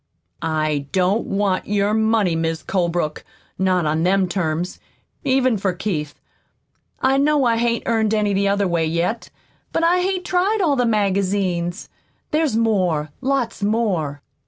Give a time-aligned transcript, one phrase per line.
[0.41, 3.23] "I don't want your money, Mis' Colebrook
[3.59, 4.79] not on them terms,
[5.23, 6.19] even for Keith.
[7.01, 9.29] I know I hain't earned any the other way, yet,
[9.71, 11.87] but I hain't tried all the magazines.
[12.31, 14.23] There's more lots more."